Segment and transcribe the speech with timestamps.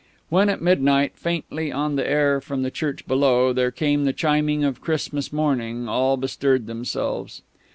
[0.29, 4.63] When at midnight, faintly on the air from the church below, there came the chiming
[4.63, 7.43] of Christmas morning, all bestirred themselves.